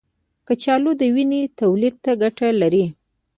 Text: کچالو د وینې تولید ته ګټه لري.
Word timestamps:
کچالو 0.47 0.91
د 1.01 1.01
وینې 1.15 1.41
تولید 1.59 1.95
ته 2.03 2.11
ګټه 2.21 2.47
لري. 2.61 2.85